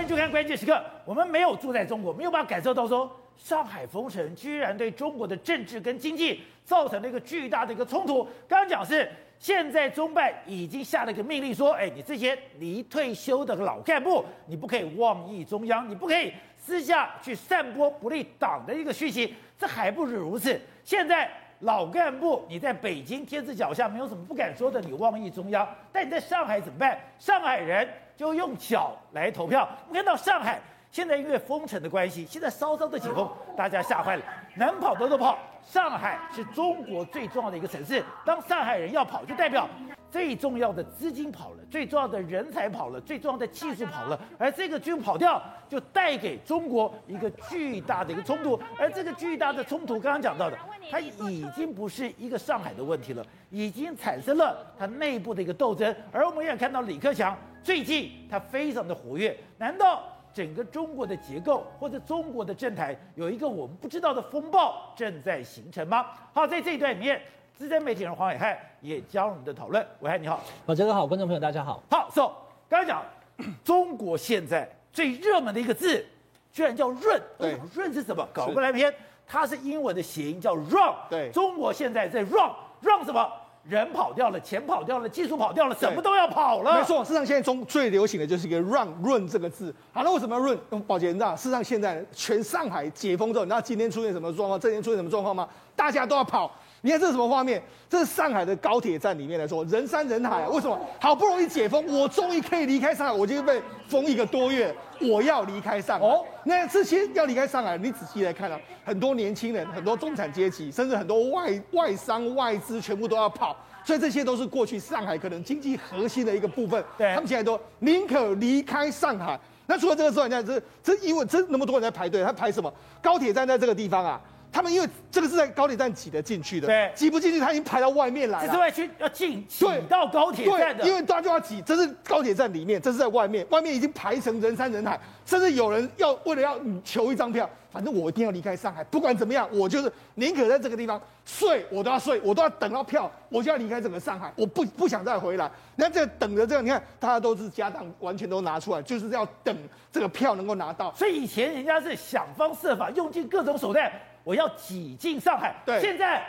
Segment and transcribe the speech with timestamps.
[0.00, 0.82] 欢迎收看关键时刻。
[1.04, 8.24] 我们没有住在中国，没有办法感受到说上海封城居然对中国的政治跟经济造成了一个巨大的一个冲突。
[8.48, 9.06] 刚刚讲是
[9.38, 19.34] 现在中办已经下了一个命令说，哎，你这些离退休的老干部，你不可以妄议中央，你不可以私下去散播不利党的一个讯息。
[19.58, 21.30] 这还不止如此，现在。
[21.60, 25.68] 老干部，你在北京天子脚下没有什么不敢说的，你妄议中央。
[25.92, 26.98] 但你在上海怎么办？
[27.18, 29.68] 上海人就用脚来投票。
[29.88, 30.58] 我们看到上海
[30.90, 34.22] 现在因为封城的关系，现在稍稍的解封，大家吓坏了，
[34.56, 35.38] 能跑的都跑。
[35.62, 39.68] 上海是中国最重要的一个城市，当上海人要跑，就代表。
[40.10, 48.60] 最重要的资金跑了，最重要的人才跑了，最重要的技术跑了，而这个军跑掉，就带给中国一个巨大的一个冲突。
[48.76, 50.58] 而这个巨大的冲突，刚刚讲到的，
[50.90, 55.94] 它已经不是一个上海的问题了，已经产生了它内部的一个斗争。
[56.10, 60.02] 而我们也看到李克强最近他非常的活跃，难道
[60.32, 66.06] 整个中国的结构或者中国的政坛有一个我们不知道的风暴正在形成吗？
[66.32, 67.20] 好，在这一段里面。
[67.52, 69.86] 资深媒体人黄伟汉也加入我们的讨论。
[69.98, 71.82] 伟汉你好，老杰哥好，观众朋友大家好。
[71.90, 72.32] 好，so
[72.70, 73.04] 刚才讲
[73.62, 76.02] 中国现在最热门的一个字，
[76.50, 77.20] 居然叫“润”。
[77.36, 78.26] 对，润是什么？
[78.32, 78.90] 搞过来篇，
[79.26, 80.94] 它是英文的谐音，叫 “run”。
[81.10, 83.30] 对，中国现在在 run，run 什么？
[83.68, 86.74] 人跑掉了，钱跑掉了，技术跑掉了，什么都要跑了。
[86.74, 89.74] 没错，事实上现在中最流行的就是一个 “run”，“run” 这个字。
[89.92, 90.58] 好，那为什么要 run？
[90.86, 94.58] 保洁你知道，事实上现在全上海解封之后，你知道今天出现什么状况？
[94.58, 95.48] 这天出现什么状况吗？
[95.76, 96.50] 大家都要跑。
[96.82, 97.62] 你看这是什么画面？
[97.88, 100.48] 这是上海的高铁站里面来说，人山人海啊！
[100.48, 100.78] 为什么？
[100.98, 106.06] 好不容易解封，我终于可以离开上海，我就被封一个多月，我要离开上海。
[106.06, 113.54] 哦，那这些要离开上海，你仔细来看啊，很多年轻人、很多中产阶级，甚至很多外外商、外资，全部都要跑。
[113.84, 116.82] 所以这些都是过去上海可能经济核心的一个部分。
[116.96, 119.38] 对，他们现在都宁可离开上海。
[119.66, 122.72] 那除了这个之外，你看这这因为这那么多人在排队，他排什么？
[123.02, 124.20] 高铁站在这个地方啊。
[124.52, 128.46] 他们因为这个是在高铁站挤得进去的，对，挤不进去，他已经排到外面来了。
[128.46, 130.82] 这是外区要进，挤到高铁站的。
[130.82, 145.48] 对，因为大家就要挤，这是高铁站里面，这是在外面，外面已经排成人山人海，甚至有人要为了要求一张票，反正我一定要离开上海，不管怎么样，我就是宁可在这个地方睡，我都要睡，我都要等到票，我就要离开整个上海，我不不想再回来。
[145.76, 149.56] 你看这个等着这样，你看大家都是家当完全都拿出来，就是要等
[149.92, 150.92] 这个票能够拿到。
[150.96, 153.90] 所以以前人家是想方设法，用尽各种手段。
[154.24, 156.22] 我要挤进上海，对，现在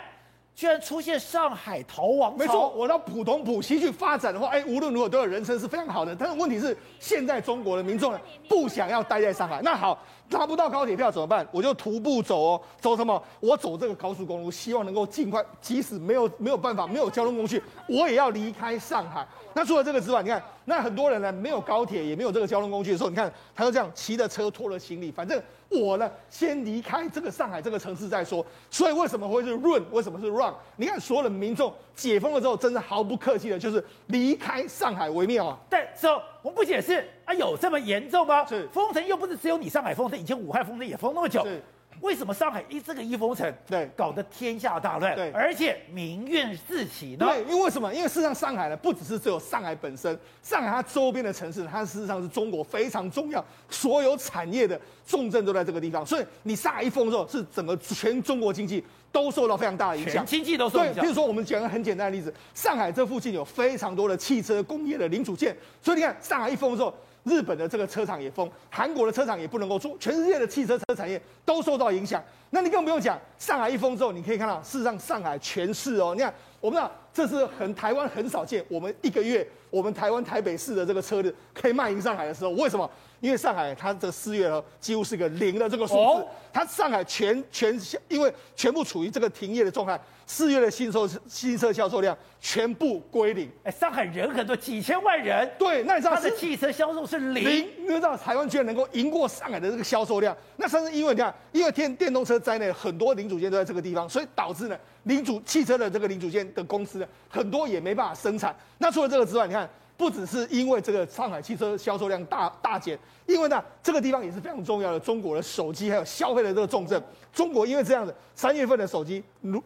[0.54, 2.36] 居然出现上海逃亡潮。
[2.36, 6.14] 没错，我到浦东、浦西去发展的话，哎，无论如何都有人生是非常好的。
[6.14, 9.60] 但是问题是，现在中国的民众呢，不想要待在上海。
[9.62, 9.98] 那好，
[10.28, 11.46] 拿不到高铁票怎么办？
[11.50, 13.22] 我就徒步走哦，走什么？
[13.40, 19.26] 我走这个高速公路，希望能够尽快，即使没有没有办法，没有交通工具，我也要离开上海。
[19.54, 25.42] 那除了这个之外，你看，那很多人呢，没有高铁，也没有这个交通工具的时候，你看，他就这样骑着车拖着行李，反正。
[25.80, 28.44] 我呢，先离开这个上海这个城市再说。
[28.70, 29.82] 所以为什么会是 run？？
[29.90, 30.52] 为什么是 run？
[30.76, 35.58] 你看，所有的民众解封了之后，真的毫不客气的，就是离开上海为妙啊。
[35.68, 38.44] 对，说我们不解释啊，有这么严重吗？
[38.46, 41.44] 是封城又不是只有你上海封城，以前武汉封城也封那么久。
[41.44, 41.62] 是。
[42.00, 47.26] 为什么上海一这个一封城，对，搞得天下大乱，对，而且民怨四起呢？
[47.26, 47.94] 对，因为为什么？
[47.94, 56.04] 因为事实上上海呢，不只是只有上海本身，上海它周边的城市，它事实上是中国非常重要，所有产业的重镇都在这个地方。
[56.04, 61.02] 所以你上海一封之后，是整个全中国经济都受到非常大的影响，经济都受影响。
[61.02, 66.92] 比如说我们讲个很简单的例子，上海这附近有非常多的汽车工业的零组件，所以你看上海一封之后。
[67.24, 72.22] 日本的这个车厂也封，韩国的车厂也不能够出，全世界的汽车车产业都受到影响。
[72.50, 82.90] 那你更不用讲，上海一封之后，你可以看到，事实上上海全市哦，你看，我们知道这是很台湾很少见，我们一个月我们台湾台北市的这个车子可以卖赢上海的时候，为什么？
[83.22, 89.98] 因为上海它这四月呢，几乎是个零的这个数字，它上海全全因为全部处于这个停业的状态。
[90.24, 93.50] 四月的新售新车销售量全部归零。
[93.64, 95.48] 哎，上海人很多，几千万人。
[95.58, 97.44] 对，那你知道它的汽车销售是零？
[97.44, 100.34] 零，你知道台湾居然能够赢过上海的这个销售量？
[100.56, 108.56] 那甚至因为你看，因为电电动车在内，很多零组件都在这个地方，所以导致呢，零组汽车的这个零组件的公司呢，很多也没办法生产。
[108.78, 109.68] 那除了这个之外，你看，
[110.02, 117.00] 不只是因为这个上海汽车销售量大大减，因为呢，这个地方也是非常重要的中国的手机还有消费的这个重镇。
[117.32, 119.62] 中国因为这样子，三月份的手机如。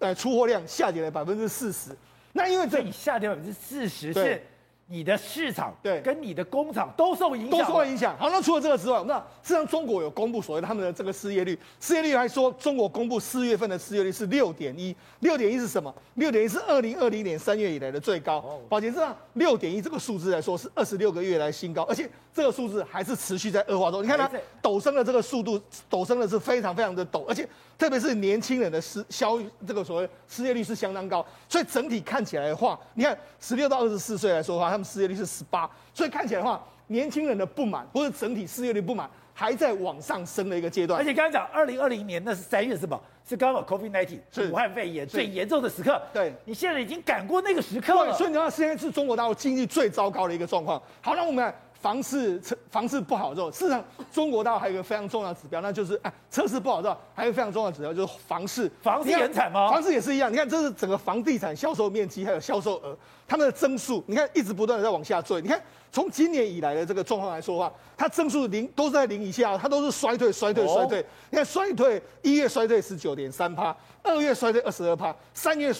[0.00, 1.90] 呃，出货量下跌了百分之四十，
[2.32, 4.42] 那因为这你下跌百分之四十是
[4.86, 8.14] 你的市场对跟你的工厂都受影响，都受了影响。
[8.18, 15.92] 好，那除了这个之外，我们知道，事实上中国有公布所谓他们的这个失业率，失业率来说中国公布四月份的失业率是六点一，六点一是什么？
[16.16, 18.60] 六点一是二零二零年三月以来的最高。
[18.68, 24.02] 宝杰，这样六点一这个数字来说是二十六个月来新高，而且这个数字还是持续在恶化中。
[24.02, 24.30] 你看它
[24.62, 25.58] 陡升的这个速度，
[25.90, 27.48] 陡升的是非常非常的陡，而且
[27.78, 34.73] 特别是年轻人的失消这个所谓失业率是相当高，所以整体看起来的话，你看十六到二十四岁来说的话。
[34.74, 41.00] 他们失业率是十八，所以看起来的话，年轻人的不满或者整体失业率不满还在往上升的一个阶段。
[41.00, 43.00] 而且刚刚讲二零二零年那是三月是吧？
[43.26, 46.02] 是刚好 COVID-19 是武汉肺炎最严重的时刻。
[46.12, 48.12] 对，你现在已经赶过那个时刻了。
[48.14, 50.82] 所以你知道现在是中国大陆经济最糟糕的一个状况。
[51.00, 51.54] 好，那我们来。
[51.84, 58.70] 房市测房市不好之后，事实上中国大陆还有一个非常重要的指标，那就是哎，测试不好之后，还有非常重要的指标就是房市。
[58.80, 59.68] 房市也很惨吗？
[59.68, 60.32] 房市也是一样。
[60.32, 62.96] 你看，这是整个房地产销售面积还有销售额，
[63.28, 65.42] 他们的增速，你看一直不断的在往下坠。
[65.42, 65.60] 你看
[65.92, 71.02] 从今年以来的这个状况来说的话，它增速零都是在零以下，它都是衰退、衰退、衰退。
[71.02, 75.70] 哦、你看衰退，一月衰退十九点三趴，二月衰退二十二趴，三月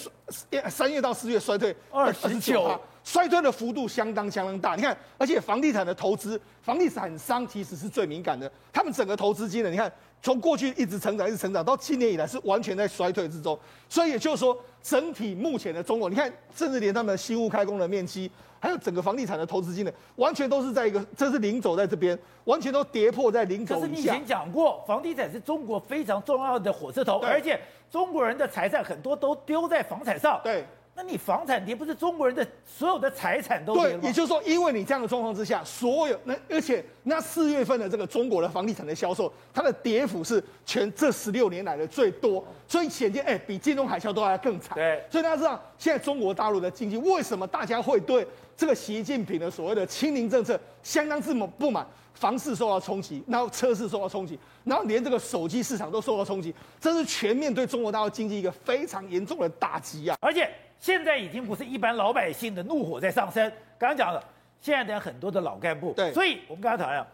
[0.68, 2.78] 三月到四月衰退二十九趴。
[3.04, 9.92] 衰退的幅度相当相当大，你看，而且房地产的投资，房地产商其实是最敏感的，他们整个投资金额，你看，
[10.22, 13.56] 从过去一直成长，一直成长，到今年以来是完全在衰退之中，
[13.90, 23.86] 所以也就是说，整体目前的中国，你看，甚至连他们的新屋开工的面积，还有整个房地产的投资金额，完全都是在一个，这是零走在这边，完全都跌破在零走以下。
[23.86, 27.60] 可是你以前讲过，房地产是中国非常重要的火车头，而且
[27.90, 30.40] 中国人的财产很多都丢在房产上。
[30.42, 30.64] 对。
[30.96, 33.98] 那你房产跌，不是中国人的所有的财产都跌吗？
[34.00, 44.76] 对，也就是说，因为你这样的状况之下，所有那而且那四月份的这个中国的房地产的销售，它的跌幅是全这十六年来的最多，所以显见哎，比金融海啸都还要更惨。
[44.76, 48.24] 对，所以大家知道，现在中国大陆的经济为什么大家会对
[48.56, 51.84] 这个习近平的所谓的清零政策相当这么不满？
[52.14, 60.16] 房市受到冲击，然后车市受到冲击，然后连这个手机市场都受到冲击，这是全面对中国大陆经济一个非常严重的打击啊！
[60.20, 60.48] 而且。
[60.78, 63.50] 现在已经不是一般老百姓的怒火在上升。
[63.78, 64.22] 刚刚讲了，
[64.60, 67.06] 现在的很多的老干部，对，所以我们刚才讲，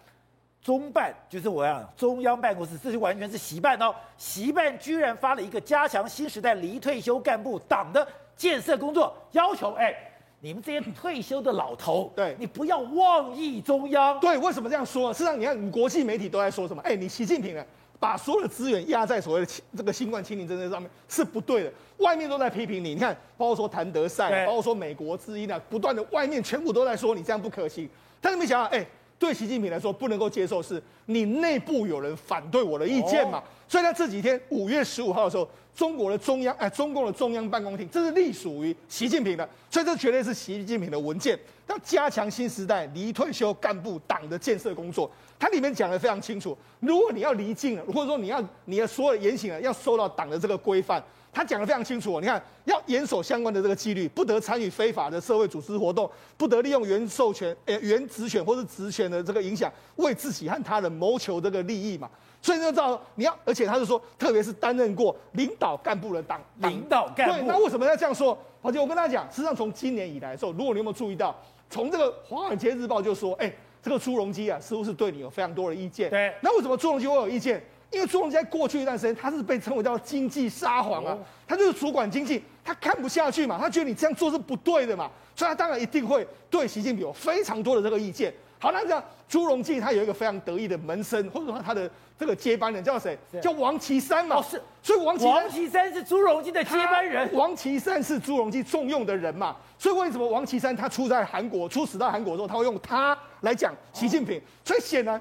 [0.62, 3.95] 中办就是我讲中央办公室，这是完全是习办哦。
[4.19, 9.95] 习办居然发了一个加强新时代离退休干部党的建设工作，要求哎，
[10.41, 14.19] 你们这些退休的老头，对，你不要妄议中央。
[14.21, 15.13] 对，为什么这样说？
[15.13, 16.83] 事实上，你看，国际媒体都在说什么？
[16.83, 17.65] 哎，你习近平啊。
[18.00, 22.94] 把所有的资源压在所谓的这个新冠清零政策上面是不对的，外面都在批评你。
[22.94, 27.88] 你看，包括说谭德赛，包括说美国之音啊，不断的外面全部都在说你这样不可行。
[28.20, 28.85] 但是没想到，哎，
[29.20, 33.43] 对习近平来说不能够接受是你内部有人反对我的意见嘛。
[33.69, 35.46] 所以在这几天，五月十五号的时候，
[35.76, 41.38] 中国的中央，哎，中共的中央办公厅，这是隶属于习近平的，所以这绝对是习近平的文件，
[41.69, 45.08] 要加强新时代离退休干部党的建设工作。
[45.38, 51.00] 它里面讲的非常清楚，如果你要离境了，或者说你要你的所有的言行啊，要受到党的这个规范，
[51.32, 52.21] 他讲的非常清楚。
[52.21, 62.11] 你看，要严守相关的这个纪律，不得参与非法的社会组织活动，不得利用原授权、呃原职权或是职权的这个影响，为自己和他人谋求这个利益嘛。
[62.43, 67.35] 所以就知道你要，而且他是说，特别是担任过领导干部的党领导干部。
[67.35, 68.37] 对，那为什么要这样说？
[68.62, 71.37] 而且我跟大家讲，实际上从今年以来的时候，如果你有没有注意到，
[71.69, 73.53] 从这个《华尔街日报》就说，哎。
[73.82, 76.11] 这个朱镕基啊，似乎是对你有非常多的意见。
[76.11, 77.65] 对，那为什么朱镕基会有意见？
[77.91, 81.17] 因为朱镕基在过去一段时间，他是被称为叫经济沙皇啊，
[81.47, 88.33] 他就是主管经济，他看不下去嘛，他觉得你这样做是不对的嘛，所以他当然一定会对习近平有非常多的这个意见。
[88.61, 93.19] 好，那这样朱镕基他有一个非常得意的门生，或者说他的这个接班人叫谁？
[93.41, 94.37] 叫王岐山嘛。
[94.37, 94.63] 哦，是。
[94.82, 97.32] 所以王岐山，王岐山是朱镕基的接班人。
[97.32, 99.56] 王岐山是朱镕基重用的人嘛。
[99.79, 104.39] 所以为什么王岐山他出在韩国，出使到韩国之后，他会用他来讲习近平？
[104.39, 105.20] 哦、所以显然，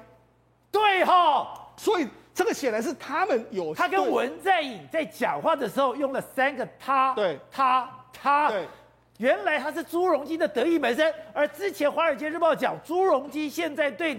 [0.70, 1.48] 对哈。
[1.78, 8.48] 所以这个显然是他们有他跟文在寅在讲话的时候用了三个他，对，他，他。
[8.50, 8.66] 对。
[9.18, 14.16] 原来他是朱镕基的得意门生，而之前《华尔街日报》讲朱镕基现在对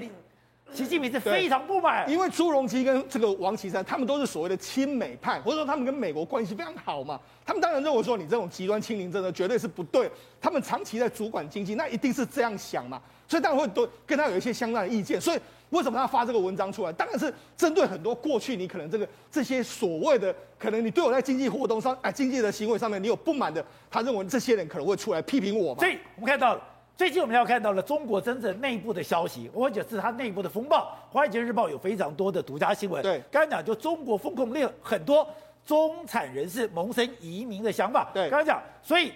[0.72, 10.08] 习近平是非常不满，因为朱镕基跟这个王岐山他们都是所谓的亲美派，或者说他们跟美国关系非常好嘛，他们当然认为说你这种极端清零政策绝对是不对，
[10.40, 15.40] 他们长期在主管经济，那一定是这样想嘛，所以当然会都跟他有一些相当的意见，所以。
[15.72, 16.94] 为什么他发这个文章出来？
[16.94, 25.80] 当然是针对很多过去你可能这个这些所谓的可能你对我在经济活动上哎经济的行为上面你有不满的，他认为这些人可能会出来批评我嘛。
[25.80, 26.62] 所以我们看到了
[26.96, 30.96] 最近我们要看到了中国真正内部的消息，或者是它内部的风暴。
[31.14, 33.02] 《华尔街日报》有非常多的独家新闻。
[33.02, 35.28] 对，刚才讲就中国风控令很多
[35.66, 38.12] 中产人士萌生移民的想法。
[38.14, 39.12] 对，刚才讲，所以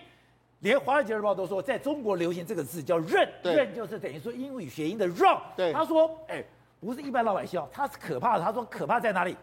[0.65, 5.39] 连《华尔街日报》都说，在中国流行这个字叫“认”，认”就是等于说英语谐音的 “run”。
[5.55, 6.43] 对，他说：“哎，
[6.79, 8.43] 不是一般老百姓，他是可怕的。
[8.43, 9.37] 他说可怕在哪里？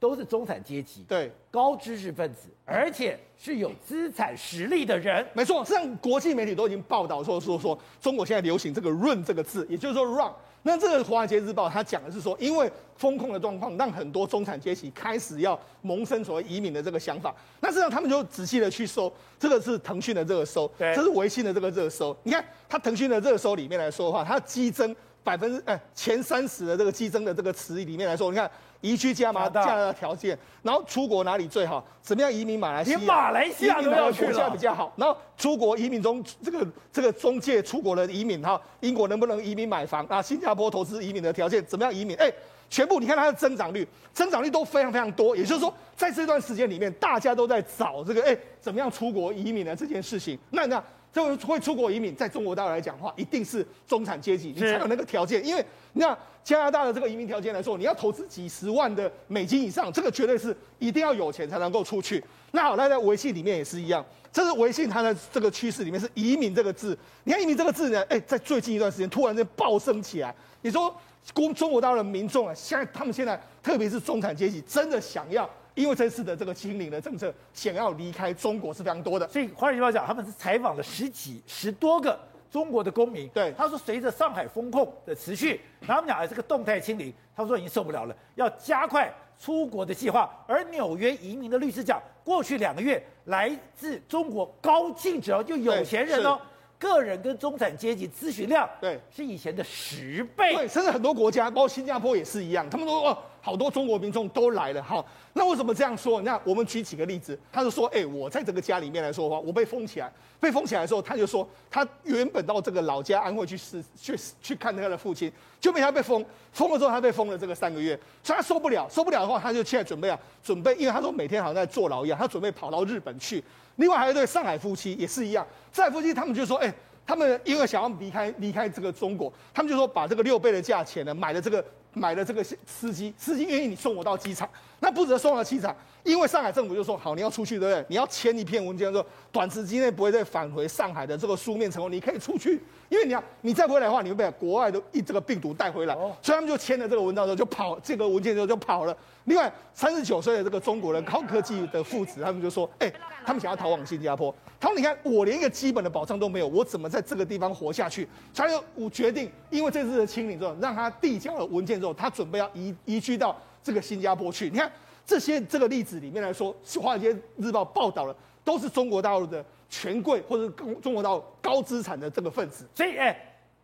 [0.00, 5.26] 都是中产阶级，对，高知识分子，而且是有资产实力的人。
[5.34, 10.32] 没错，实际上国际媒体都已经报道说说说中国现在流行这个 ‘run’ 这个字，也就是说 ‘run’。”
[10.66, 17.34] 那这个《华尔街日报》它讲的是说，因为风控的状况，让很多中产阶级开始要萌生所谓移民的这个想法。
[17.60, 22.16] 那实际上他们就仔细的去搜，这个是腾讯的这个搜，这是微信的这个热搜。
[22.22, 28.50] 你看，它腾讯的热搜里面来说的话，它激增百分之哎前三十的这个激增的这个词里面来说，你看。
[28.84, 31.82] 移居加拿大的条件，然后出国哪里最好？
[32.02, 32.98] 怎么样移民马来西亚？
[32.98, 34.92] 连马来西亚都要去了，比较好。
[34.96, 40.20] 然后出国移民中，这个这个中介出国的移民哈，英国能不能移民买房啊？
[40.20, 41.94] 新加坡投资移民的条件怎么样？
[41.94, 42.30] 移民哎，
[42.68, 45.34] 全部你看它的增长率，增长率都非常非常多。
[45.34, 50.38] 也就是说，在这段时间里面，大家都在找这个哎，怎么样出国移民的这件事情。
[50.50, 50.84] 那那。
[51.14, 55.46] 这个会出国移民，在中国大陆来讲的话，一定是中产阶级，你才有那个条件。
[55.46, 56.06] 因为那
[56.42, 62.22] 加拿大的这个移民条件来说，你要投资几十万的美金以上，这个绝对是一定要有钱才能够出去。
[62.50, 66.98] 那好，那在微信里面也是一样，这是微信它的这个趋势里面是移民这个字。
[67.22, 70.34] 你看移民这个字呢，哎，在最近一段时间突然间暴升起来。
[70.62, 70.92] 你说，
[71.32, 75.48] 中中国大陆的民众啊，现在他们现在特别是中产阶级，真的想要。
[75.74, 79.26] 因为这次的这个清零的政策，想要离开中国是非常多的。
[79.28, 82.16] 所以《华尔街日报》讲，他们是采访了十几、十多个
[82.48, 83.28] 中国的公民。
[83.30, 90.30] 对，他说，随着上海封控的持续，然后他们讲的这个动态清零，他说已经受不了了，要加快出国的计划。
[90.46, 96.40] 而纽约移民的律师讲，过去两个月来自中国高净值哦，就有钱人哦，
[96.78, 100.54] 个人跟中产阶级咨询量，对，是以前的十倍。
[100.54, 103.18] 对，甚至很多国家，包括新加坡也是一样，他们说哦。
[103.44, 106.22] 好多中国民众都来了，好，那为什么这样说？
[106.22, 110.10] 那我们举几个例子，他就说，哎、我在这个家里面来说的话，我被封起来，
[110.40, 123.44] 被封起来的时候，他就说，他原本到这个老家安徽去试，去去看他的父亲，就被他被封，封了之后他被封了这个三个月，所以他受不了，受不了的话，他就现在准备啊，准备，因为他说每天好像在坐牢一样，他准备跑到日本去。
[123.76, 126.72] 另外还有一对上海夫妻也是一样，上海夫妻他们就说，哎、
[127.06, 131.62] 他们因为想要离开离开这个中国，他们就说把这个六倍的价钱呢买了这个。
[131.94, 134.48] 买了这个司机，司机愿意你送我到机场，
[134.80, 137.84] 那不止送到机场，因为上海政府就说好，你要出去，对不对？
[137.88, 148.96] 你要签一篇文件说，短时间内不会再返回上海的这个书面承诺，你可以出去，因为你要你再回来的话，你会被国外的一这个病毒带回来，所以他们就签了这个文章之后就跑，这个文件之后就跑了。
[149.24, 152.92] 另外，三十九岁的这个中国人高科技的父子，他们就说，哎，
[153.24, 154.34] 他们想要逃往新加坡。
[154.60, 164.48] 他说：“你看，我连一个基本的保障都没有，我怎么在这个地方活下去？”所以，我决定，因为这次的清理之后，让他递交了文件他准备要移移居到这个新加坡去。
[164.48, 164.70] 你看
[165.04, 172.66] 这些这个例子里面来说，《华尔街日报》报道了，都是中国大陆的权贵或者中中国大陆高资产的这个分子。
[172.74, 173.14] 所以，哎，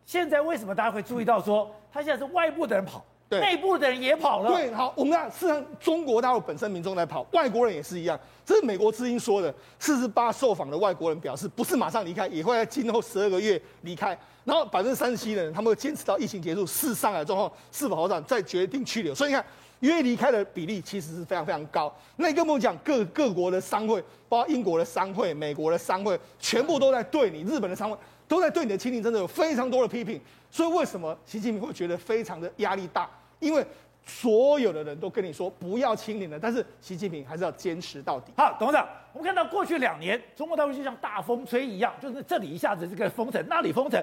[0.05, 3.05] 现在为什么大家会注意到说，他现在是外部的人跑？
[3.31, 4.51] 对，内部的人也跑了。
[4.51, 8.19] 对，好，我们看，事实上中国大陆本身民众在跑，外国人也是一样。
[8.45, 14.19] 这是美国之音说的，四十八受访的外国人表示，不是马上离开，也会在今后十二个月离开。
[14.43, 19.15] 然后百分之三十七的人，他们会坚持到疫情结束，是上海状况是否好转，再决定去留。
[19.15, 19.47] 所以你看，
[19.79, 21.95] 愿意离开的比例其实是非常非常高。
[22.17, 27.97] 那你跟我们讲，各各国的商会，包括英国的商会、美国的商会，全部都在对你；日本的商会
[28.27, 30.21] 都在对你的亲历，真的有非常多的批评。
[30.51, 33.09] 所以为什么习近平会觉得非常的压力大？
[33.41, 33.67] 因为
[34.07, 38.33] 所有的人都跟你说不要清零了，但是习近平还是要坚持到底。
[38.37, 44.03] 好，董事长，我们看到过去两年，中国大陆就像大风吹一样，就是这里一下子这个封城，那里封城，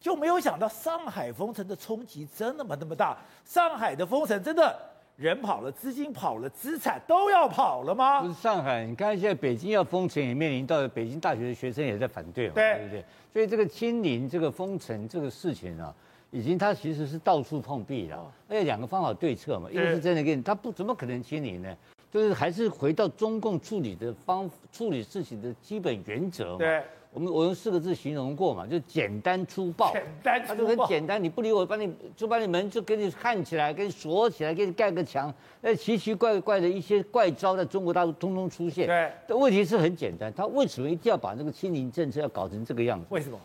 [0.00, 3.16] 就没有想到上海封城的冲击真的那么那么大。
[3.44, 4.76] 上海的封城真的
[5.16, 8.20] 人跑了，资金跑了，资产都要跑了吗？
[8.20, 13.04] 不是上海，你看现在北京要封城，也面临到北京大学的学生也在反对，对不对？
[13.32, 15.94] 所以这个清零、这个封城这个事情啊。
[16.30, 21.74] 已经，他其实是到处碰壁了，而且两个方法对策嘛，一个是真的给你，他不怎么可能清理呢？
[22.10, 26.58] 就是还是回到中共处理的方处理事情的基本原则嘛。
[26.58, 26.82] 对，
[27.12, 29.92] 我们我用四个字形容过嘛，就简单粗暴。
[29.92, 30.54] 简单粗暴。
[30.54, 35.32] 他就很简单，你不理我，把你就把你门就给你焊起来，给你锁起来，给你盖个墙。
[35.60, 38.86] 那奇奇怪怪的一些怪招，在中国大陆通通出现。
[38.86, 39.12] 对。
[39.26, 43.06] 但问题是很简单，他为什么一定要把那个清零政策要搞成这个样子？
[43.10, 43.38] 为什么？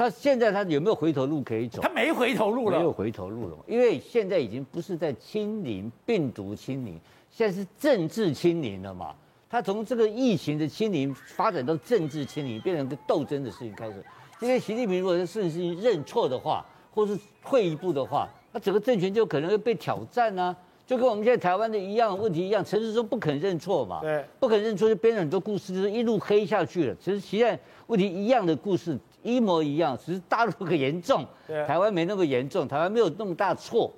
[0.00, 1.82] 他现在他有没有回头路可以走？
[1.82, 6.98] 他没回头路了，没有回头路了，因为现在已经不是在清零病毒清零，
[7.30, 9.14] 现在是政治清零了嘛。
[9.50, 14.02] 他从这个疫情的清零发展到政治清零，变成个斗争的事情开始。
[14.38, 16.64] 今天习近平如果是事情认错的话，
[16.94, 17.14] 或是
[17.44, 20.56] 退一步的话，那整个政权就可能会被挑战啊。
[20.86, 26.96] 就跟我们现在台湾的一样问题一样，陈时中不肯认错嘛，对，不肯认错就编了很多故事，就是一路黑下去了。
[26.98, 31.24] 其实现在问题一样的故事，一模一样，只是大陆很严重，
[31.66, 33.92] 台湾没那么严重，台湾没有那么大错，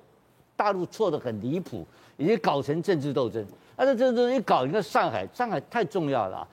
[0.55, 1.85] 大陆错得很离谱，
[2.17, 3.45] 已经搞成政治斗争。
[3.75, 6.47] 那这政治斗争一搞，你看上海，上海太重要了啊。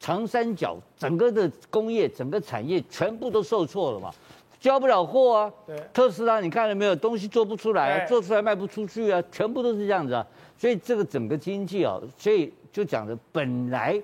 [0.00, 4.12] 长三角整个的工业、整个产业全部都受挫了嘛，
[4.60, 5.52] 交不了货啊。
[5.66, 6.94] 对，特斯拉你看了没有？
[6.94, 10.26] 东西做不出来啊，做出来卖不出去啊，全部都是这样子啊。
[10.58, 13.98] 所以这个整个经济啊，所以就讲的本来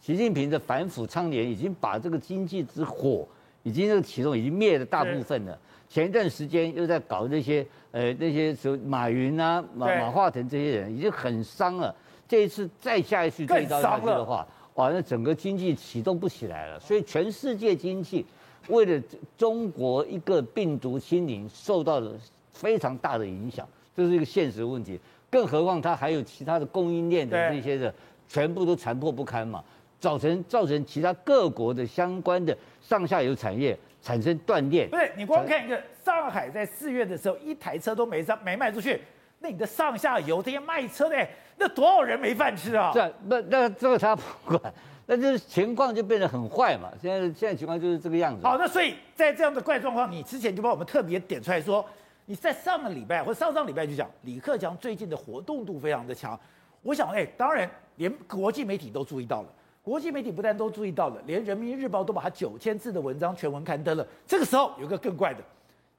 [0.00, 3.26] 习近平的反腐倡廉已经把这个经济之火
[3.62, 5.58] 已经这个启动已经灭了大部分了。
[5.88, 11.94] 前一段时间又在搞那些呃那些什么马云啊、马马化腾这些人已经很伤了。
[12.28, 14.46] 这一次再下一次这一刀下去的话。
[14.74, 18.24] 哇，那整个经济启动不起来了，所以全世界经济
[18.68, 19.02] 为了
[19.36, 22.12] 中国一个病毒清零受到了
[22.52, 24.98] 非常大的影响，这是一个现实问题。
[25.28, 27.92] 更何况它还有其他的供应链的这些的，
[28.28, 29.62] 全部都残破不堪嘛，
[30.00, 34.88] 造成造成其他各国的相关的上下游产业产生断裂。
[34.88, 39.00] 不是，你光看一个上海在四月的时候，一台车都没上没卖出去，
[39.38, 41.28] 那你的上下游这些卖车的。
[41.62, 42.90] 那多少人没饭吃啊？
[42.94, 44.22] 这那那这个他不
[44.56, 44.72] 管，
[45.04, 46.90] 那就是情况就变得很坏嘛。
[47.02, 48.42] 现在现在情况就是这个样子。
[48.42, 51.84] 好，那所以在这样的怪状况，你之前就帮我们特别点出来说，
[52.24, 56.38] 你在上个礼拜或上上礼拜就讲李克强最近的活动度非常的强。
[56.80, 59.48] 我想，哎，当然连国际媒体都注意到了，
[59.90, 64.06] 国际媒体不但都注意到了，连人民日报都把他九千字的文章全文刊登了。
[64.24, 65.40] 这个时候有个更怪的，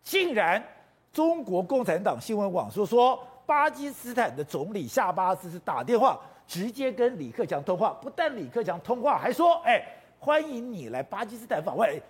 [0.01, 0.63] 竟然
[1.11, 3.19] 中国共产党新闻网说说。
[3.45, 6.17] 巴基斯坦的总理夏巴斯是打电话
[6.47, 9.83] 直接跟李克强通话，不但李克强通话，还说：“哎，
[10.19, 12.01] 欢迎你来巴基斯坦访问。”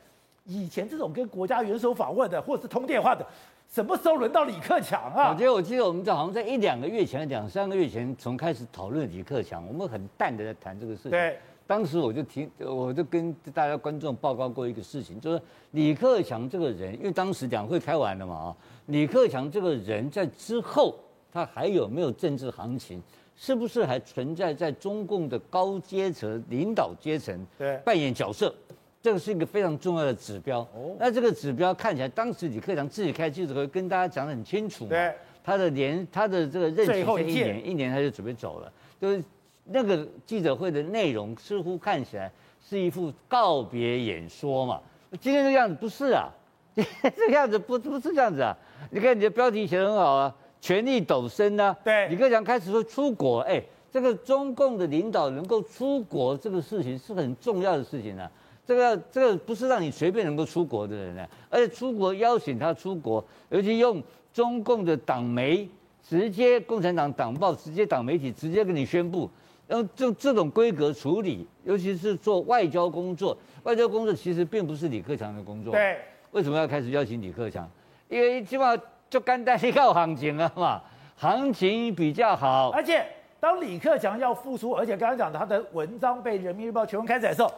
[0.45, 3.25] 以前这种跟国家元首访问的，或是通电话的，
[3.67, 5.31] 什么时候轮到李克强啊？
[5.31, 11.11] 我觉得，我记得我们在好像在一两个月前、两三个月前，从开始讨论李克强，我们很淡的在谈这个事情。
[11.11, 15.41] 对，当时我就听，我就跟大家观众报告过一个事情，就是
[15.71, 20.95] 李克强这个人，因为当时两会开完了嘛啊，李克强这个人在之后。
[21.33, 23.01] 他还有没有政治行情？
[23.37, 27.47] 是不是还存在在中共的高阶层领导阶层
[27.85, 28.53] 扮演角色？
[29.01, 30.59] 这个是一个非常重要的指标。
[30.75, 34.85] 哦，那这个指标看起来，当时李克强自己开记者会跟大家讲得很清楚。
[34.87, 38.69] 对，他的年他的这个任期是一年，一年他就准备走了。
[38.99, 39.23] 就是
[39.65, 42.31] 那个记者会的内容，似乎看起来
[42.61, 44.79] 是一副告别演说嘛。
[45.19, 46.29] 今天这个样子不是啊，
[46.73, 48.57] 今天这个样子不不是这样子啊。
[48.89, 50.35] 你看你的标题写得很好啊。
[50.59, 51.75] 权力陡升呢？
[51.83, 53.59] 对，李克强开始说出国，哎，
[53.91, 58.31] 这个中共的领导能够出国，这个事情是很重要的事情呢、啊。
[58.63, 65.67] 这个这个不是让你随便能够出国的人呢、啊，而且出国邀请他出国，尤其用中共的党媒
[66.07, 69.27] 直接共产党党报直接党媒体直接跟你宣布，
[69.71, 75.73] 用这这种规格处理，尤其是做外交工作，外交工作其实并不是李克强的工作。
[75.73, 75.97] 对，
[76.29, 77.67] 为什么要开始邀请李克强？
[78.07, 78.79] 因为基本上。
[79.11, 80.81] 就简单一个行情了嘛，
[81.17, 82.69] 行情比较好。
[82.69, 83.05] 而且
[83.41, 87.53] 当李克强要复出，而且刚刚讲他的文章被人民日报全文开载的时候，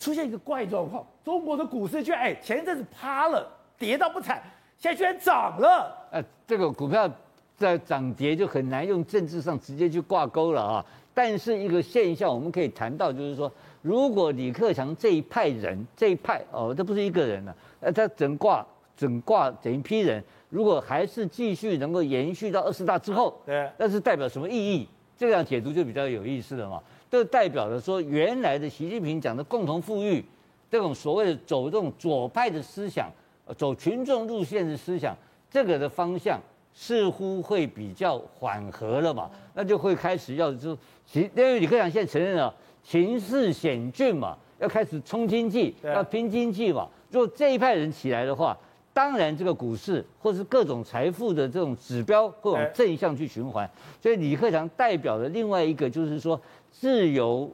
[0.00, 4.42] 出现一个怪状况，中国的股市居然哎前一阵子趴了，跌到不惨，
[4.76, 5.96] 现在居然涨了。
[6.10, 7.08] 呃，这个股票
[7.56, 10.84] 在涨跌就很难用政治上直接去挂钩了啊。
[11.22, 13.52] 但是一个现象我们可以谈到，就是说，
[13.82, 20.24] 如果李克强这一派人这一派哦，这不是一个人了，呃，他整挂整挂整一批人。
[20.48, 24.88] 如果还是继续能够延续到二十大之后，对，那是代表什么意义？
[25.14, 26.82] 这样解读就比较有意思了嘛。
[27.10, 30.24] 这代表着说，原来的习近平讲的共同富裕，
[30.70, 33.12] 这种所谓的走这种左派的思想，
[33.58, 35.14] 走群众路线的思想，
[35.50, 36.40] 这个的方向
[36.72, 39.30] 似乎会比较缓和了嘛。
[39.54, 46.88] 那就会开始要就，其因为李克强现在承认了形势险峻嘛，要开始冲经济，要拼经济嘛。
[47.10, 48.56] 如果这一派人起来的话，
[48.92, 53.68] 当然，这个股市或是各种财富的这种指标会往正向去循环，
[54.00, 57.50] 所以李克强代表的另外一个就是说，自由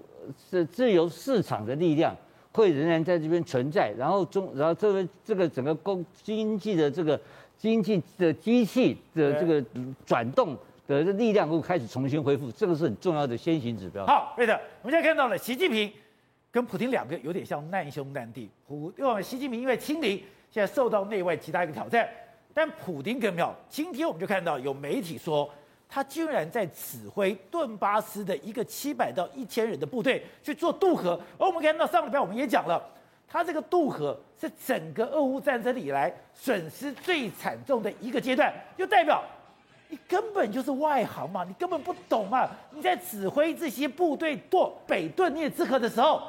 [0.51, 2.17] 是自由市场的力量
[2.53, 7.21] 会仍然在这边存在，然后中然后这个这个整个公经济的这个
[7.59, 9.65] 经济的机器的这个
[10.05, 14.07] 转动的力量会开始重新恢复，这个是很重要的先行指标。
[14.07, 15.93] 好，对的，我们现在看到了习近平
[16.51, 20.23] 跟普京两个有点像难兄难弟，普因为习近平因为清零。
[20.49, 22.09] 现在受到内外极大一个挑战，
[22.55, 23.55] 但普京更妙。
[23.69, 25.51] 今天我们就看到有媒体说，
[25.87, 31.21] 他居然在指挥顿巴斯的一个七百到一千人的部队去做渡河。
[31.37, 32.83] 而我们看到上个礼拜我们也讲了，
[33.29, 39.23] 他这个渡河是整个俄乌战争以来损失最惨重的一个阶段，就代表
[39.89, 42.49] 你根本就是外行嘛，你根本不懂嘛。
[42.71, 46.23] 你在指挥这些部队过北顿涅茨克的时候，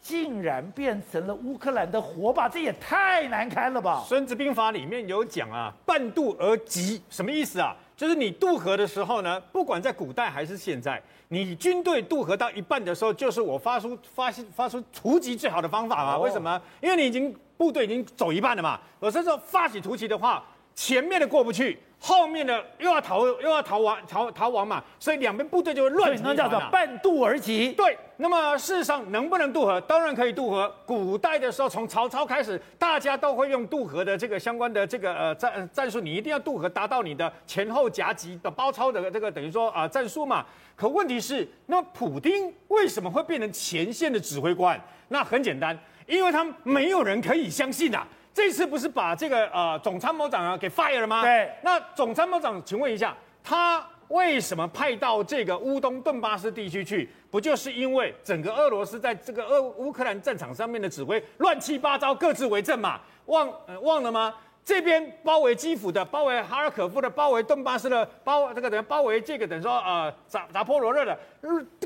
[0.00, 4.02] 竟然变成了乌克兰的火把，这也太难堪了吧！
[4.08, 7.74] 《孙子兵法》里面有讲啊，“半渡而击”，什么意思啊？
[7.96, 16.18] 就是你渡河的时候呢，不管在古代还是现在，你军队渡河到一半的时候，就是我发出发发出突击最好的方法嘛。
[16.18, 16.60] 为什么？
[16.80, 18.80] 因为你已经部队已经走一半了嘛。
[18.98, 21.78] 我是说发起突击的话，前面的过不去。
[22.06, 26.36] 后面的又要逃又要逃亡逃逃亡嘛，所以两边部队就会乱成一团。
[26.36, 27.72] 那叫做半渡而击。
[27.72, 29.80] 对，那么事实上能不能渡河？
[29.80, 30.70] 当然可以渡河。
[30.84, 35.98] 古代的时候，从曹操开始，大家都会用渡河的这个相关的这个呃战战术。
[35.98, 40.44] 你一定要渡河，达到你的前后夹击的包抄的这个等于说啊、呃、战术嘛。
[40.76, 44.78] 可问题是，那么普丁为什么会变成前线的指挥官？
[45.08, 45.74] 那很简单，
[46.06, 48.06] 因为他没有人可以相信啊。
[48.34, 51.22] 这次不是把这个呃总参谋长啊给 fire 了吗？
[51.22, 51.50] 对。
[51.62, 57.08] 那总参谋长，请问一下，他为什么派到这个乌东顿巴斯地区去？
[57.30, 63.00] 不就是因为整个俄罗斯在这个俄乌克兰战场上面的指挥乱七八糟，各自为政嘛？
[63.26, 64.34] 忘、呃、忘了吗？
[64.64, 71.18] 这边包围基辅的，包围哈尔可夫的，包围顿巴斯的，包这个等于包围这个等于说呃扎扎波罗热的，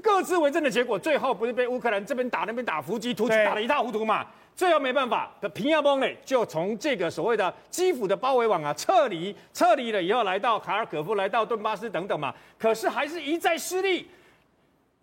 [0.00, 4.24] 各自为政的结果，最后不是被乌克兰这边打那边打伏击突击打得一塌糊涂嘛？
[4.54, 14.08] 最后没办法的平亚邦呢，就从这个所谓的基辅的包围网啊撤离，撤离了以后来到卡尔可夫，来到顿巴斯等等嘛，可是还是一再失利。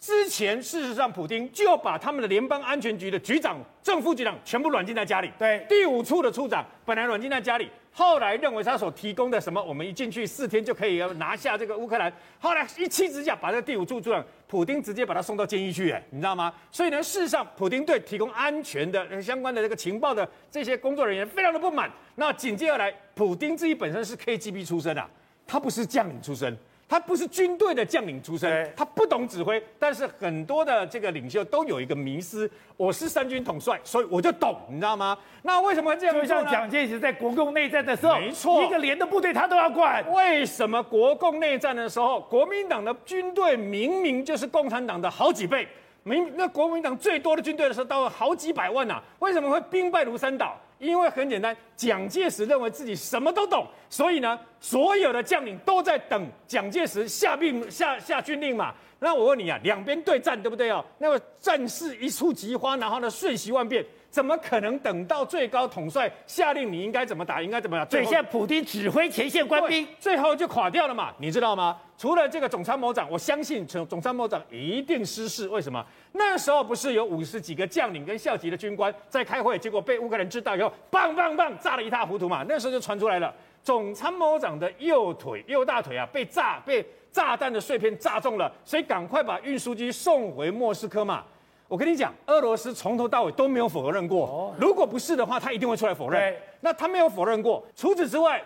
[0.06, 5.32] 之前事实上，普京就把他们的联邦安全局的局长、正副局长全部软禁在家里。
[5.36, 14.24] 对，第五处的处长本来软禁在家里，后来认为他所提供的什么，我们一进去四天就可以拿下这个乌克兰，后来一气之下把这第五处处长。
[14.48, 16.54] 普丁直接把他送到监狱去，哎，你知道吗？
[16.72, 21.92] 所以呢，事实上，普丁对提供安全的相关的这个情报的这些工作人员非常的不满。
[22.14, 25.04] 那紧接而来，普丁自己本身是 KGB 出身的，
[25.48, 26.56] 他不是将领出身。
[26.88, 29.62] 他不是军队的将领出身，他不懂指挥。
[29.80, 35.18] 但是很多的这个领袖都有一个迷思：我是三军统帅，所以我就懂，你知道吗？
[35.42, 36.16] 那为什么会这样？
[36.16, 40.06] 就像蒋介石在国共内战的时候，没错，一个连的部队他都要管。
[40.12, 45.68] 为什么国共内战的时候，国民党的军队明明就是共产党的好几倍，
[46.04, 49.04] 明那国民党最多的军队的时候，到了好几百万呐、啊？
[49.20, 50.56] 为什么会兵败如山倒？
[50.80, 58.74] 因为很简单，蒋介石认为自己什么都懂，所以呢，所有的将领都在等蒋介石下命下下军令嘛。
[59.00, 60.84] 那我问你啊，两边对战对不对哦？
[61.00, 63.86] 那么战事一触即发，然后呢，瞬息万变。
[64.10, 67.86] 怎么可能等到最高统帅下令你应该怎么打，应该怎么打？
[67.92, 71.14] 所以现在普丁指挥前线官兵，最后就垮掉了嘛？
[71.20, 71.78] 你知道吗？
[71.98, 75.46] 除了这个总参谋长，我相信总总参谋长一定失势。
[75.50, 75.86] 为什么？
[76.18, 82.46] 那时候不是有五十几个将领跟校级的军官在开会，结果被乌克兰知道以后，棒棒棒炸得一塌糊涂嘛？
[82.48, 91.24] 那时候就传出来了，总参谋长的右腿右大腿啊被炸被炸弹的碎片炸中了，所以赶快把运输机送回莫斯科嘛。
[91.68, 94.56] 我跟你讲，俄罗斯从头到尾都没有否认过。
[94.60, 96.34] 如果不是的话，他一定会出来否认。
[96.62, 97.66] 那他没有否认过。
[97.76, 98.42] 除此之外，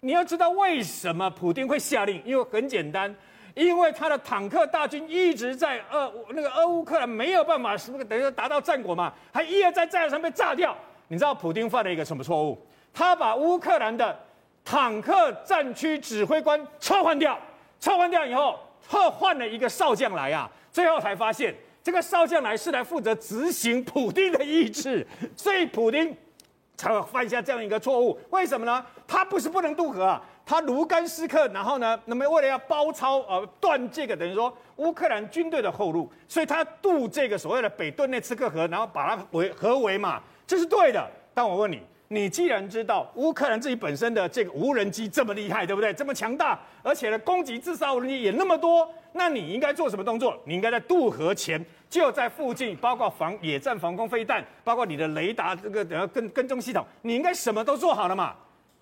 [0.00, 2.20] 你要知道为什么普京会下令？
[2.24, 3.14] 因为很简单，
[3.54, 9.12] 因为他的坦克大军一直在俄那个俄乌克兰没有办法，是不是等于说达到战果嘛？
[9.32, 10.76] 还一而再再而三被炸掉。
[11.08, 12.58] 你知道普丁犯了一个什么错误？
[12.92, 14.18] 他把乌克兰的
[14.64, 17.38] 坦克战区指挥官撤换掉，
[17.80, 21.54] 撤换掉以后，特换了一个少将来啊，最后才发现。
[21.82, 25.04] 这个少将来是来负责执行普丁的意志，
[25.36, 26.16] 所以普丁
[26.76, 28.16] 才会犯下这样一个错误。
[28.30, 28.86] 为什么呢？
[29.04, 41.08] 他不是不能渡河啊，他卢甘斯克，然后呢，那么为了要包抄呃断这个等于说乌克兰军队的后路，所以他渡这个所谓的北顿涅茨克河，然后把它围合围嘛，这是对的。
[41.34, 41.80] 但我问你。
[42.08, 45.94] 你既然知道乌克兰自己本身的这个无人机这么厉害，对不对？
[45.94, 50.38] 这么强大，而且呢，攻击自杀无人机也那么多，那你应该做什么动作？
[50.44, 58.34] 你应该在渡河前就在附近，包括防野战防空飞弹，包括你的雷达这个等跟跟踪系统，你应该什么都做好了嘛？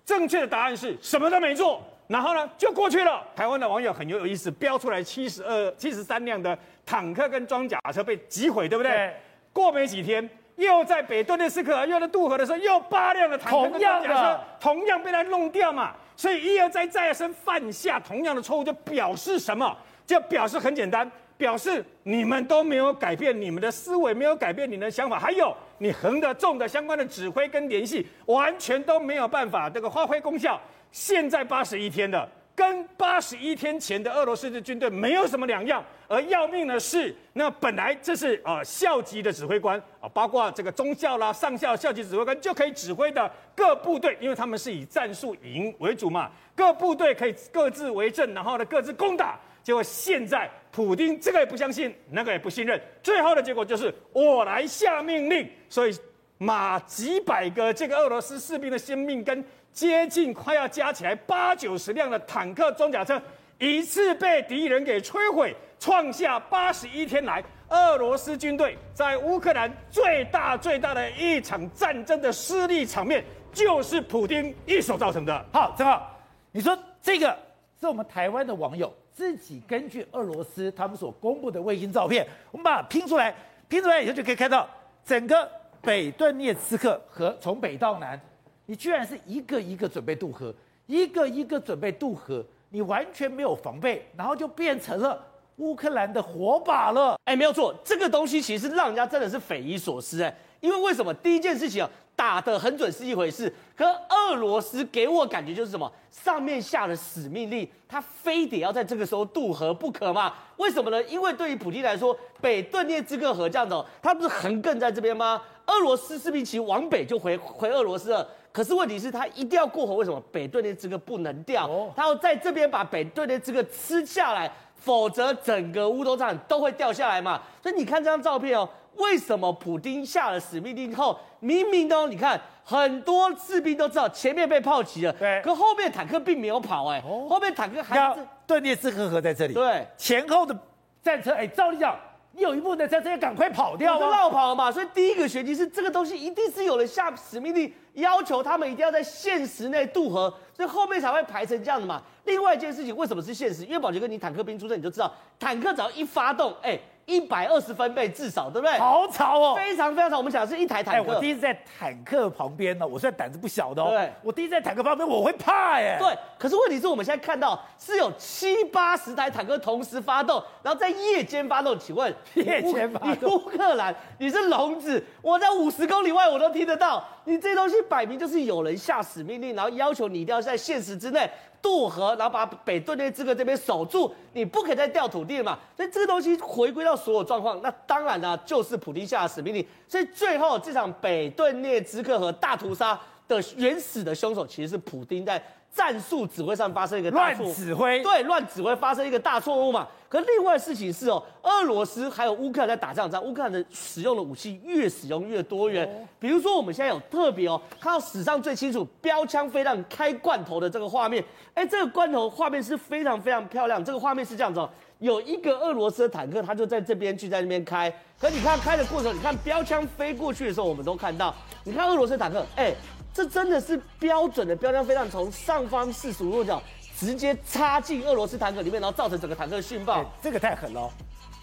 [0.05, 3.23] 正确的答案是什么都没做，然后呢就过去了。
[3.35, 8.91] 台湾的网友很有有意思，标出来七十二、七十三辆的坦克跟装甲车被击毁，对不对？
[8.91, 9.15] 对
[9.53, 10.29] 过没几天。
[10.57, 19.75] 又在北顿涅斯克，又在渡河的时候，又八辆的坦克跟装甲车同样被他弄掉嘛，所以一而再再而三犯下同样的错误，就表示什么？
[20.11, 30.59] 就表示很简单，表示你们都没有改变你们的思维，没有改变你们的想法，还有你横的纵的相关的指挥跟联系，完全都没有办法这个发挥功效。
[30.91, 35.83] 现在八十一天的，跟八八十一天前的俄罗斯的军队没有什么两样。
[36.07, 49.37] 而要命的是，那本来这是呃校级的指挥官啊，包括这个中校啦、上校、校级指挥官就可以指挥的各部队，因为他们是以战术营为主嘛，各部队可以各自为政，然后呢各自攻打。
[49.63, 55.95] 结果现在普丁这个也不相信，那个也不信任，最后的结果就是我来下命令，所以
[56.37, 63.21] 马几百个这个俄罗斯士兵的生命跟接近快要加起来八九十辆的坦克装甲车，
[63.59, 65.55] 一次被敌人给摧毁。
[65.79, 75.43] 创下八十一天来俄罗斯军队在乌克兰最大最大的一场战争的失利场面，就是普丁一手造成的。
[75.51, 76.15] 好，正好，
[76.51, 77.35] 你说这个
[77.79, 83.35] 是我们台湾的网友自己根据俄罗斯他们所公布的卫星照片，我们把它拼出来，
[83.67, 84.67] 拼出来以后就可以看到
[85.05, 85.49] 整个
[85.81, 88.19] 北顿涅茨克和从北到南，
[88.65, 90.53] 你居然是一个一个准备渡河，
[90.87, 95.27] 一个一个准备渡河，你完全没有防备，然后就变成了。
[95.57, 101.13] 乌克兰的火把了，哎，没有错，这个东西其实让人家真的是匪夷所思，哎，因为为什么？
[101.15, 105.91] 第一件事情啊，打得很准是一回事，可俄罗斯给我感觉就是什么？
[106.11, 110.33] 上面下了死命令，他非得要在这个时候渡河不可嘛？
[110.57, 111.01] 为什么呢？
[111.05, 115.41] 因为对于普京来说，北顿涅茨克河这样子，他不是横亘在这边吗？
[115.65, 120.21] 俄罗斯士兵其实往北就回回俄罗斯了，可是问题是，他一定要过河，为什么？
[120.31, 124.51] 北顿涅茨克不能掉，他要在这边把北顿涅茨克吃下来。
[124.83, 127.39] 否则整个乌东站都会掉下来嘛。
[127.61, 140.55] 所以你看这张照片哦，为什么普丁下了死命令后，明明都你看很多士兵都知道前面被炮击了，对，可后面坦克并没有跑哎，后面坦克还是顿涅茨克河在这里，对，前后的
[141.01, 141.97] 战车哎，照理讲，
[142.33, 144.71] 你有一部分的战车要赶快跑掉，就绕跑了嘛。
[144.71, 152.01] 所以第一个学习是这个东西一定是有人下死命令，要求他们一定要在限时内渡河，所以后面才会排成这样的嘛。
[152.25, 153.65] 另外一件事情，为什么是限时？
[153.65, 156.79] 因为宝杰哥，你坦克兵出身，你就知道，坦克只要一发动，哎。
[157.11, 158.77] 一百二十分贝至少，对不对？
[158.77, 160.17] 好吵哦，非常非常吵。
[160.17, 161.13] 我们讲的是一台坦克。
[161.13, 163.89] 我第一次在坦克旁边呢，我虽然胆子不小的哦。
[163.89, 164.09] 对。
[164.23, 165.97] 我第一次在坦克旁边，我会怕耶。
[165.99, 166.17] 对。
[166.39, 171.77] 可是问题是我们现在看到是有七八十台坦克同时发动，然后在夜间发动。
[171.77, 173.29] 请问 夜间发动？
[173.29, 175.03] 你乌克兰，你是聋子？
[175.21, 177.03] 我在五十公里外我都听得到。
[177.25, 181.29] 你这东西摆明就是有人下死命令，然后要求你一定要在限时之内。
[181.61, 185.59] 渡河，然后把北顿涅茨克这边守住，你不可以再掉土地了嘛？
[185.77, 189.63] 所以这个东西回归到所有状况，那当然呢，就是普丁下的死命令。
[189.87, 195.39] 所以最后这场北顿涅茨克和大屠杀的原始的凶手，其实是普丁在。
[195.73, 199.87] 战术指挥上发生一个大乱指挥，对，乱指挥发生一个大错误嘛。
[200.09, 205.87] 可另外事情是哦，俄罗斯还有乌克兰在打仗，在乌克兰的使用的武器越使用越多元。
[205.87, 211.23] 哦、比如说我们现在有特别哦，看到史上最清楚标枪飞弹开罐头的这个画面。
[211.53, 213.83] 哎，这个罐头画面是非常非常漂亮。
[213.83, 217.89] 这个画面是这样子哦，有一个俄罗斯的坦克，它就在这边去在那边开。
[218.19, 221.33] 可你看开的过程，你看标枪飞过去的时候，我们都看到。
[221.63, 222.75] 你看俄罗斯的坦克，哎。
[223.13, 226.61] 这真的是标准的标枪飞弹，从上方四十五度角
[226.97, 230.05] 直接插进俄罗斯坦克里面，然后造成整个坦克殉爆。
[230.21, 230.89] 这个太狠了，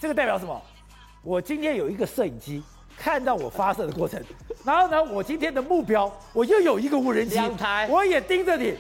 [0.01, 0.61] 这个代表什么？
[1.23, 2.63] 我今天有一个摄影机
[2.97, 4.23] 看到我发射的过程，
[4.65, 8.75] 然后呢，我今天的目标我又有一个无人机，台，我也盯着你，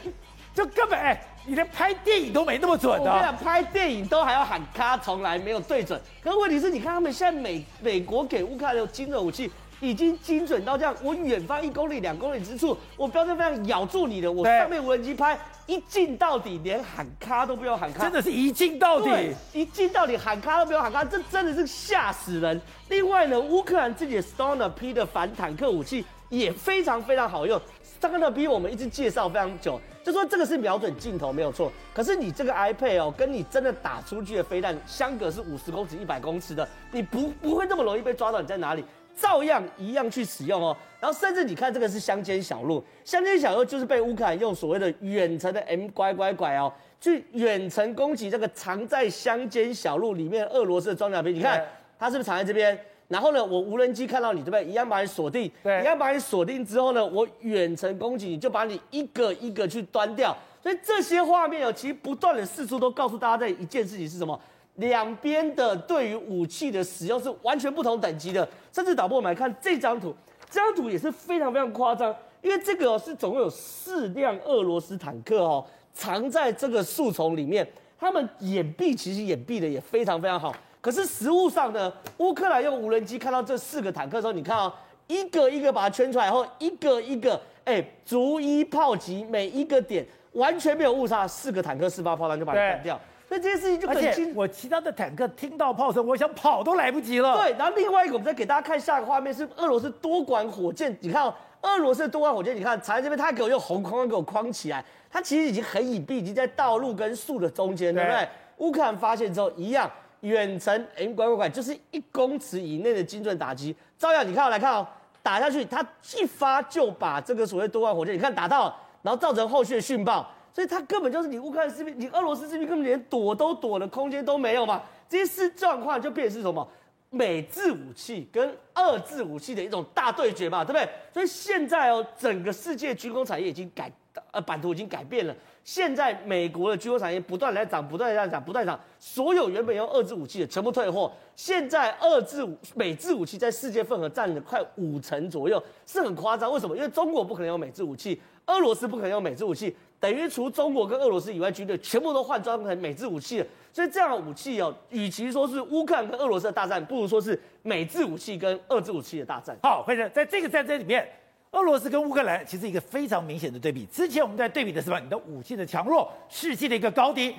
[0.54, 3.10] 就根本哎，你连拍电影都没那么准的。
[3.10, 6.00] 我跟你讲，拍电影都还要喊卡，从来没有对准。
[6.22, 9.50] 可是问题是，你看他们现在美美国给乌克兰有精准武器。
[9.80, 22.60] 已经精准到这样，我远方一公里、两公里之处，我标准非常咬住你的，我上面无人机拍一进到底，连喊咔都不用喊咔，真的是一进到底，一进到底喊咔都不用喊咔，这真的是吓死人。
[22.88, 27.60] 另外呢，乌克兰自己的 Stoner P 的反坦克武器也非常非常好用
[28.00, 38.84] ，Stoner P 我们一直介绍非常久，就说这个是瞄准镜头没有错，可是你这个 iPad 哦，跟你真的打出去的飞弹相隔是五十公尺、一百公尺的，你不不会那么容易被抓到你在哪里。
[39.20, 51.34] 照样一样去使用哦，然后甚至你看这个是乡间小路，乡间小路就是被乌克兰用所谓的远程的 M 拐拐拐哦，去远程攻击这个藏在乡间小路里面俄罗斯的装甲兵。
[51.34, 51.64] 你看
[51.98, 52.78] 它是不是藏在这边？
[53.08, 54.64] 然后呢，我无人机看到你对不对？
[54.64, 60.36] 一样把你锁定，对，一样把你锁定之后呢，我远程攻击你就把你一个一个去端掉。
[60.62, 64.38] 所以这些画面哦，其实不断的四处都告诉大家在一件事情是什么？
[64.78, 70.14] 两边的对于武器的使用是完全不同等级的，甚至导播我们来看这张图，
[70.50, 77.66] 这张图也是非常非常夸张，因为这个哦是总共有四辆俄罗斯坦克哦藏在这个树丛里面，
[77.98, 84.72] 他们掩蔽其实掩蔽的也非常非常好，可是实物上呢，乌克兰用无人机看到这四个坦克的时候，你看哦，
[85.06, 90.06] 一个一个把它圈出来后，一个一个哎逐一炮击每一个点。
[90.32, 93.00] 完全没有误差，四个坦克四发炮弹就把它干掉。
[93.28, 94.34] 所以这件事情就很清。
[94.34, 97.36] 我其他的坦克听到炮声，我想跑都来不及了。
[97.36, 100.96] 对，然后另外一个，我们再给大家看下一个画面，是俄罗斯多管火箭。
[101.00, 108.26] 你看、哦，俄罗斯的多管火箭，你看藏在这边，他给我用红框框给我框起来，他其实已经很隐蔽，已经在道路跟树的中间，对不对？
[108.56, 114.86] 乌克兰发现之后，一样远程，哎，乖乖乖，就是一公尺以内的精准打击，照样，你看，来看哦，
[115.22, 115.86] 打下去，它
[116.16, 120.26] 一发就把这个所谓多管火箭，你看打到了，然后造成后续的殉爆。
[120.58, 124.82] 所以他根本就是你乌克兰士兵，你俄罗斯士兵根本连躲都躲的空间都没有嘛。
[125.08, 126.68] 这些事状况就变成是什么？
[127.10, 130.88] 美制武器跟俄制武器的一种大对决嘛，对不对？
[131.14, 133.88] 所以现在哦，整个世界军工产业已经改，
[134.32, 135.34] 呃，版图已经改变了。
[135.62, 138.78] 现在美国的军工产业不断在涨，不断在涨，不断涨。
[138.98, 141.12] 所有原本用俄制武器的全部退货。
[141.36, 142.44] 现在俄制、
[142.74, 146.52] 美制武器在世界份额占了快五成左右，是很夸张。
[146.52, 146.76] 为什么？
[146.76, 149.76] 因为中国不可能用美制武器，俄罗斯不可能用美制武器。
[150.00, 153.46] 等于除中国跟俄罗斯以外，军队全部都换装成美制武器了。
[153.72, 159.56] 所以这样的武器哦，与其说是乌克兰跟俄罗斯的大战，不如说是美制武器跟俄制武器的大战。
[159.62, 161.06] 好，辉生，在这个战争里面，
[161.50, 163.84] 俄罗斯跟乌克兰其实一个非常明显的对比。
[163.86, 165.00] 之前我们在对比的是什么？
[165.00, 167.34] 你的武器的强弱，士气的一个高低。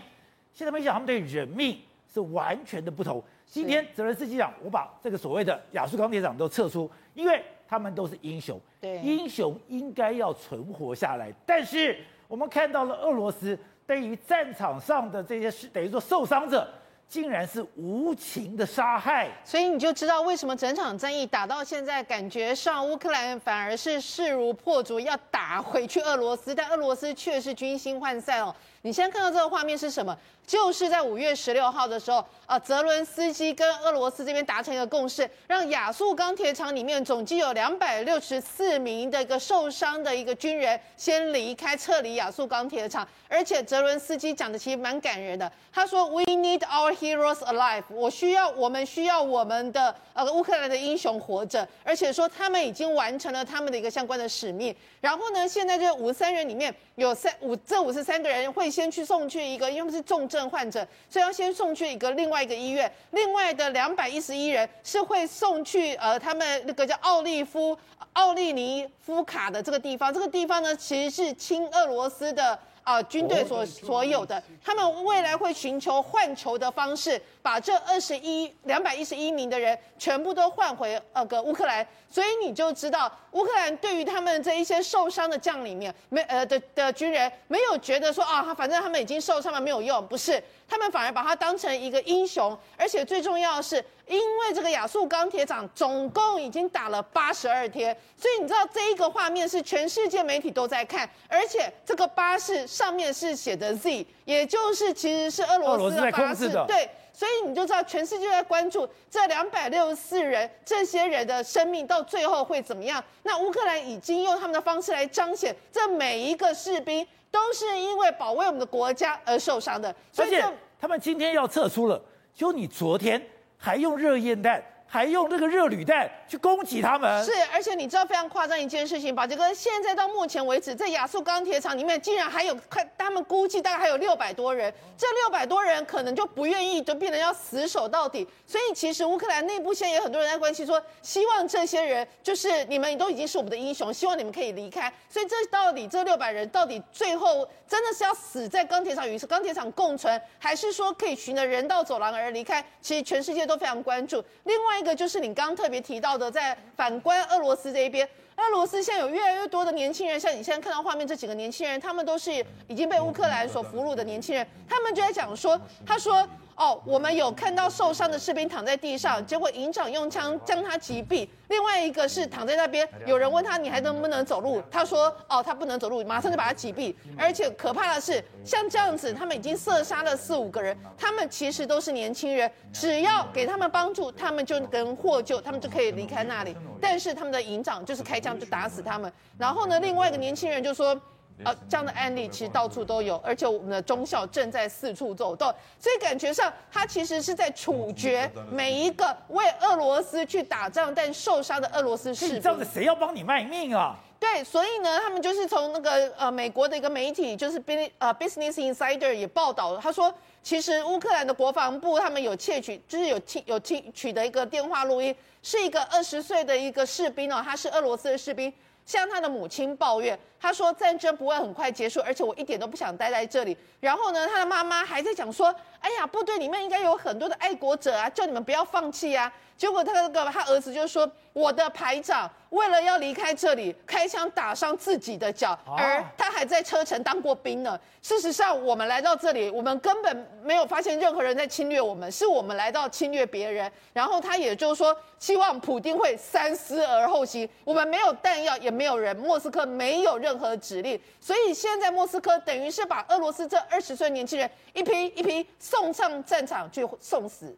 [0.53, 1.77] 现在没想他们对人命
[2.13, 3.23] 是完全的不同。
[3.45, 11.97] 今天泽伦斯基讲，我把这个所谓的亚速钢铁厂都撤出，因为他们都是英雄，对，英雄应该要存活下来，但是。
[12.29, 16.69] 我们看到了俄罗斯对于战场上的这些是等于说受伤者，
[17.07, 28.55] 竟然是无情的杀害，所以你就知道为什么整场战役打到现在，感觉上乌克兰反而是势如破竹，要打回去俄罗斯，但俄罗斯却是军心涣散哦。
[28.81, 30.17] 你先看到这个画面是什么？
[30.47, 43.07] 就是在五月十六号的时候，啊，泽伦斯基跟俄罗斯这边达成一个共识，让亚速钢铁厂里面总计有两百六十四名的一个受伤的一个军人先离开，撤离亚速钢铁厂。
[43.27, 54.75] 而且泽伦斯基讲的其实蛮感人的，他说：“We need our heroes alive。”我需要，我们需要我们的呃乌克兰的英雄活着，而且说他们已经完成了他们的一个相关的使命。
[54.99, 62.91] 然后呢，现在这五十三人里面有三五这五十三个人会先去送去一个，因为是重症患者，所以要先送去一个另外一个医院。
[63.11, 67.77] 另外的两百一十一人是会送去呃他们那个叫奥利夫
[68.13, 70.13] 奥利尼夫卡的这个地方。
[70.13, 72.59] 这个地方呢，其实是亲俄罗斯的。
[72.83, 81.85] 啊，军队所所有的，他们未来会寻求换囚的方式，把这二十一两百一十一名的人全部都换回呃个乌克兰。
[82.11, 93.75] 所以你就知道，乌克兰对于他们这一些受伤的将领面，没呃的的军人，没有觉得说啊，反正他们已经受伤了没有用，不是，他们反而把他当成一个英雄，而且最重要的是，
[94.07, 106.89] 因为这个亚速钢铁厂总共已经打了八十二天，所以你知道这一个画面是全世界媒体都在看，而且这个巴士上面是写的 Z，也就是其实是俄罗斯的巴士，对。
[107.11, 113.03] 所以你就知道，全世界在关注这两百六十四人这些人的生命到最后会怎么样？
[113.23, 119.93] 那乌克兰已经用他们的方式来彰显，这每一个士兵都是因为保卫我们的国家而受伤的。
[120.13, 120.41] 所以
[120.79, 122.01] 他们今天要撤出了，
[122.33, 123.21] 就你昨天
[123.57, 124.63] 还用热焰弹。
[124.91, 138.27] 还用这个热履弹去攻击他们，是，而且你知道非常夸张一件事情，宝杰哥，现在到目前为止，在亚速钢铁厂里面竟然还有快，他们估计大概还有六百多人，这六百多人可能就不愿意，就变成要死守到底。
[138.47, 144.91] 所以其实乌克兰内部现在有很多人在关心说，希望这些人就是你们都已经是我们的英雄，希望你们可以离开。
[145.07, 152.65] 所以这到底这六百人到底最后真的是要死在钢铁厂与钢铁厂共存，还是说可以循着人道走廊而离开？
[152.81, 154.23] 其实全世界都非常关注。
[154.45, 154.78] 另外。
[154.79, 162.31] 一个就是你刚刚特别提到的，在反观俄罗斯这一边，俄罗斯现在有越来越多的年轻人，像你现在看到画面这几个年轻人，他们都是
[162.67, 166.27] 已经被乌克兰所俘虏的年轻人，他们就在讲说，他说。
[166.59, 171.25] 哦，我们有看到受伤的士兵躺在地上，结果营长用枪将他击毙。
[171.47, 174.61] 另外一个是躺在那边，有人问他你还能不能走路？
[174.69, 176.93] 他说哦，他不能走路，马上就把他击毙。
[177.17, 186.53] 而且可怕的是，像这样子，他们已经射杀了四五个人，他们其实都是年轻人，只要给他们帮助，他们就能获救，他们就可以离开那里。
[186.81, 189.09] 但是他们的营长就是开枪就打死他们。
[189.37, 190.99] 然后呢，另外一个年轻人就说。
[191.43, 202.41] 呃，这样的案例其实到处都有，而且我们的中校正在四处走动，所以感觉上他其实是在处决每一个为俄罗斯去打仗但受伤的俄罗斯士兵。
[202.41, 203.95] 这样子谁要帮你卖命啊？
[204.19, 218.53] 对，所以呢，他们就是从那个呃美国的一个媒体，就是 B 呃 Business Insider 也报道了，他说其实乌克兰的国防部他们有窃取，就是有听有听取得一个电话录音，是一个二十岁的一个士兵哦，他是俄罗斯的士兵。
[218.89, 223.55] 向他的母亲抱怨，他说战争不会很快结束，而且我一点都不想待在这里。
[223.79, 229.31] 然后呢，他的妈妈还在讲说，哎呀，部队里面应该有很多的爱国者啊，叫你们不要放弃啊。
[229.59, 237.77] 结果他那个他儿子就说：“我的排长为了要离开这里，开枪打伤自己的脚，而他还在车臣当过兵呢。
[238.01, 243.69] 事实上，我们来到这里，我们根本没有发现任何人在侵略我们，是我们来到侵略别人。
[243.91, 247.47] 然后他也就是说，希望普丁会三思而后行。
[247.65, 257.53] 我们没有弹药，也没有人，莫斯科没有任何指令，所以现在莫斯科等于是把俄罗斯这二十岁年轻人一批一批送上战场去送死。”